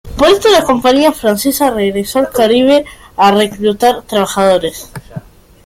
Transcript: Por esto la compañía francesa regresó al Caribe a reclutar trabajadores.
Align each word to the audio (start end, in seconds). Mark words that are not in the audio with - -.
Por 0.17 0.29
esto 0.29 0.49
la 0.49 0.63
compañía 0.63 1.11
francesa 1.11 1.69
regresó 1.69 2.17
al 2.17 2.31
Caribe 2.31 2.85
a 3.17 3.29
reclutar 3.29 4.01
trabajadores. 4.01 4.89